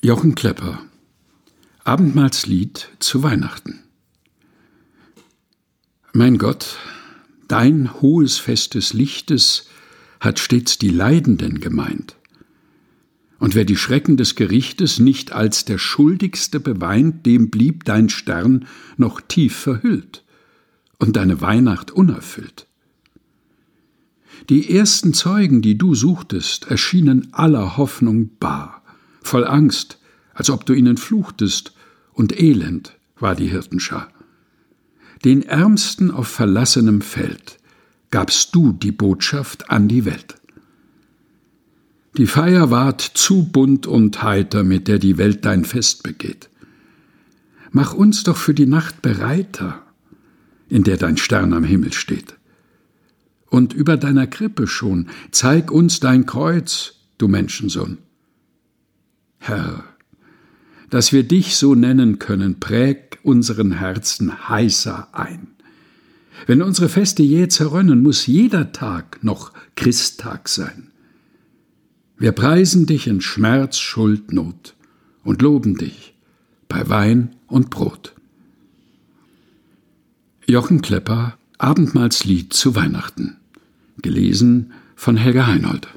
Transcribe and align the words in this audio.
Jochen 0.00 0.36
Klepper 0.36 0.80
Abendmahlslied 1.82 2.88
zu 3.00 3.24
Weihnachten 3.24 3.80
Mein 6.12 6.38
Gott, 6.38 6.76
dein 7.48 8.00
hohes 8.00 8.38
Fest 8.38 8.74
des 8.74 8.92
Lichtes 8.92 9.66
hat 10.20 10.38
stets 10.38 10.78
die 10.78 10.90
Leidenden 10.90 11.58
gemeint. 11.58 12.14
Und 13.40 13.56
wer 13.56 13.64
die 13.64 13.76
Schrecken 13.76 14.16
des 14.16 14.36
Gerichtes 14.36 15.00
nicht 15.00 15.32
als 15.32 15.64
der 15.64 15.78
Schuldigste 15.78 16.60
beweint, 16.60 17.26
dem 17.26 17.50
blieb 17.50 17.82
dein 17.82 18.08
Stern 18.08 18.68
noch 18.98 19.20
tief 19.20 19.56
verhüllt 19.56 20.22
und 21.00 21.16
deine 21.16 21.40
Weihnacht 21.40 21.90
unerfüllt. 21.90 22.68
Die 24.48 24.76
ersten 24.76 25.12
Zeugen, 25.12 25.60
die 25.60 25.76
du 25.76 25.96
suchtest, 25.96 26.70
erschienen 26.70 27.32
aller 27.32 27.76
Hoffnung 27.76 28.30
bar, 28.38 28.77
voll 29.28 29.46
Angst, 29.46 29.98
als 30.34 30.50
ob 30.50 30.66
du 30.66 30.72
ihnen 30.72 30.96
fluchtest, 30.96 31.72
und 32.12 32.38
elend 32.40 32.96
war 33.20 33.36
die 33.36 33.46
Hirtenschar. 33.46 34.08
Den 35.24 35.42
Ärmsten 35.42 36.10
auf 36.10 36.28
verlassenem 36.28 37.00
Feld 37.00 37.58
gabst 38.10 38.54
du 38.54 38.72
die 38.72 38.92
Botschaft 38.92 39.70
an 39.70 39.88
die 39.88 40.04
Welt. 40.04 40.36
Die 42.16 42.26
Feier 42.26 42.70
ward 42.70 43.00
zu 43.00 43.44
bunt 43.44 43.86
und 43.86 44.22
heiter, 44.22 44.64
mit 44.64 44.88
der 44.88 44.98
die 44.98 45.18
Welt 45.18 45.44
dein 45.44 45.64
Fest 45.64 46.02
begeht. 46.02 46.48
Mach 47.70 47.94
uns 47.94 48.24
doch 48.24 48.36
für 48.36 48.54
die 48.54 48.66
Nacht 48.66 49.02
bereiter, 49.02 49.82
in 50.68 50.84
der 50.84 50.96
dein 50.96 51.16
Stern 51.16 51.52
am 51.52 51.64
Himmel 51.64 51.92
steht. 51.92 52.36
Und 53.50 53.72
über 53.72 53.96
deiner 53.96 54.26
Krippe 54.26 54.66
schon, 54.66 55.08
zeig 55.30 55.70
uns 55.70 56.00
dein 56.00 56.26
Kreuz, 56.26 56.94
du 57.18 57.28
Menschensohn. 57.28 57.98
Herr, 59.48 59.84
dass 60.90 61.12
wir 61.12 61.22
dich 61.22 61.56
so 61.56 61.74
nennen 61.74 62.18
können, 62.18 62.60
präg 62.60 63.18
unseren 63.22 63.72
Herzen 63.72 64.48
heißer 64.48 65.08
ein. 65.12 65.48
Wenn 66.46 66.62
unsere 66.62 66.88
Feste 66.88 67.22
jäh 67.22 67.48
zerrönnen, 67.48 68.02
muss 68.02 68.26
jeder 68.26 68.72
Tag 68.72 69.22
noch 69.22 69.52
Christtag 69.74 70.48
sein. 70.48 70.90
Wir 72.16 72.32
preisen 72.32 72.86
dich 72.86 73.06
in 73.06 73.20
Schmerz, 73.20 73.78
Schuld, 73.78 74.32
Not 74.32 74.74
und 75.24 75.42
loben 75.42 75.76
dich 75.76 76.14
bei 76.68 76.88
Wein 76.88 77.36
und 77.46 77.70
Brot. 77.70 78.14
Jochen 80.46 80.80
Klepper 80.80 81.36
Abendmahlslied 81.58 82.52
zu 82.52 82.76
Weihnachten. 82.76 83.36
Gelesen 84.00 84.72
von 84.94 85.16
Helga 85.16 85.48
Heinold. 85.48 85.88